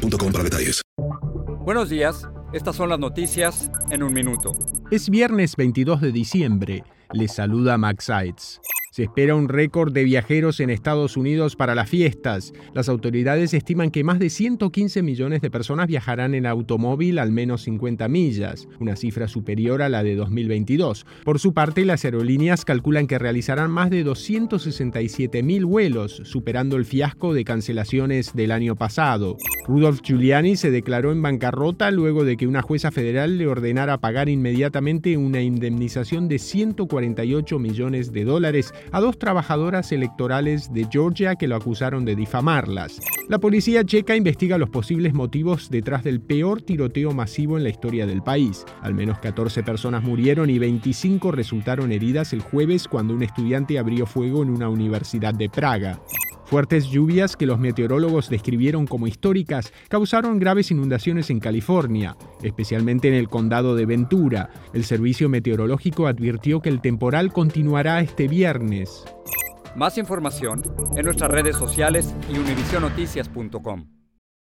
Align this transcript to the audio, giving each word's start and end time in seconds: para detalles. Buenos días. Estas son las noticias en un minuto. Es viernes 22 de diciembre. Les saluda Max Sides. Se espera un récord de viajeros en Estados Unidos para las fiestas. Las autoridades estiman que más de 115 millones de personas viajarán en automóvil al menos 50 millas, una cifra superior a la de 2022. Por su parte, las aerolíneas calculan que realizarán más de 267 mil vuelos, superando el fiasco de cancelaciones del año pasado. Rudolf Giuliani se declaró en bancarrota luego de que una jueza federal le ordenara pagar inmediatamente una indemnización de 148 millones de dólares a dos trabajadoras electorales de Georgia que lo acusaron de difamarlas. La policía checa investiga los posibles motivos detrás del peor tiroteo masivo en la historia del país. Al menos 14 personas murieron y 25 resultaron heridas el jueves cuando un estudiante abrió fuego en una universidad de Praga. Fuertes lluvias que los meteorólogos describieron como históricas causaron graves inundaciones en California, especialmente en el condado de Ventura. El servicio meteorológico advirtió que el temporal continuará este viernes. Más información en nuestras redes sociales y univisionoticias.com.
para 0.00 0.44
detalles. 0.44 0.82
Buenos 1.64 1.90
días. 1.90 2.28
Estas 2.52 2.76
son 2.76 2.88
las 2.88 2.98
noticias 2.98 3.70
en 3.90 4.02
un 4.02 4.12
minuto. 4.12 4.52
Es 4.90 5.08
viernes 5.08 5.54
22 5.56 6.00
de 6.00 6.12
diciembre. 6.12 6.84
Les 7.12 7.32
saluda 7.32 7.78
Max 7.78 8.04
Sides. 8.04 8.60
Se 8.92 9.04
espera 9.04 9.36
un 9.36 9.48
récord 9.48 9.92
de 9.92 10.02
viajeros 10.02 10.58
en 10.58 10.68
Estados 10.68 11.16
Unidos 11.16 11.54
para 11.54 11.76
las 11.76 11.88
fiestas. 11.88 12.52
Las 12.74 12.88
autoridades 12.88 13.54
estiman 13.54 13.92
que 13.92 14.02
más 14.02 14.18
de 14.18 14.30
115 14.30 15.02
millones 15.04 15.42
de 15.42 15.50
personas 15.50 15.86
viajarán 15.86 16.34
en 16.34 16.44
automóvil 16.44 17.20
al 17.20 17.30
menos 17.30 17.62
50 17.62 18.08
millas, 18.08 18.66
una 18.80 18.96
cifra 18.96 19.28
superior 19.28 19.80
a 19.80 19.88
la 19.88 20.02
de 20.02 20.16
2022. 20.16 21.06
Por 21.24 21.38
su 21.38 21.54
parte, 21.54 21.84
las 21.84 22.04
aerolíneas 22.04 22.64
calculan 22.64 23.06
que 23.06 23.20
realizarán 23.20 23.70
más 23.70 23.90
de 23.90 24.02
267 24.02 25.44
mil 25.44 25.66
vuelos, 25.66 26.20
superando 26.24 26.76
el 26.76 26.84
fiasco 26.84 27.32
de 27.32 27.44
cancelaciones 27.44 28.34
del 28.34 28.50
año 28.50 28.74
pasado. 28.74 29.36
Rudolf 29.66 30.00
Giuliani 30.02 30.56
se 30.56 30.70
declaró 30.70 31.12
en 31.12 31.22
bancarrota 31.22 31.90
luego 31.90 32.24
de 32.24 32.36
que 32.36 32.46
una 32.46 32.62
jueza 32.62 32.90
federal 32.90 33.38
le 33.38 33.46
ordenara 33.46 33.98
pagar 33.98 34.28
inmediatamente 34.28 35.16
una 35.16 35.40
indemnización 35.42 36.28
de 36.28 36.38
148 36.38 37.58
millones 37.58 38.12
de 38.12 38.24
dólares 38.24 38.72
a 38.90 39.00
dos 39.00 39.18
trabajadoras 39.18 39.92
electorales 39.92 40.72
de 40.72 40.86
Georgia 40.90 41.36
que 41.36 41.48
lo 41.48 41.56
acusaron 41.56 42.04
de 42.04 42.16
difamarlas. 42.16 43.00
La 43.28 43.38
policía 43.38 43.84
checa 43.84 44.16
investiga 44.16 44.58
los 44.58 44.70
posibles 44.70 45.14
motivos 45.14 45.70
detrás 45.70 46.02
del 46.02 46.20
peor 46.20 46.62
tiroteo 46.62 47.12
masivo 47.12 47.56
en 47.56 47.62
la 47.62 47.70
historia 47.70 48.06
del 48.06 48.22
país. 48.22 48.64
Al 48.82 48.94
menos 48.94 49.18
14 49.20 49.62
personas 49.62 50.02
murieron 50.02 50.50
y 50.50 50.58
25 50.58 51.30
resultaron 51.30 51.92
heridas 51.92 52.32
el 52.32 52.40
jueves 52.40 52.88
cuando 52.88 53.14
un 53.14 53.22
estudiante 53.22 53.78
abrió 53.78 54.06
fuego 54.06 54.42
en 54.42 54.50
una 54.50 54.68
universidad 54.68 55.34
de 55.34 55.48
Praga. 55.48 56.00
Fuertes 56.50 56.88
lluvias 56.88 57.36
que 57.36 57.46
los 57.46 57.60
meteorólogos 57.60 58.28
describieron 58.28 58.84
como 58.84 59.06
históricas 59.06 59.72
causaron 59.88 60.40
graves 60.40 60.72
inundaciones 60.72 61.30
en 61.30 61.38
California, 61.38 62.16
especialmente 62.42 63.06
en 63.06 63.14
el 63.14 63.28
condado 63.28 63.76
de 63.76 63.86
Ventura. 63.86 64.50
El 64.74 64.82
servicio 64.82 65.28
meteorológico 65.28 66.08
advirtió 66.08 66.60
que 66.60 66.68
el 66.68 66.80
temporal 66.80 67.32
continuará 67.32 68.00
este 68.00 68.26
viernes. 68.26 69.04
Más 69.76 69.96
información 69.96 70.62
en 70.96 71.04
nuestras 71.04 71.30
redes 71.30 71.54
sociales 71.54 72.16
y 72.28 72.36
univisionoticias.com. 72.38 73.99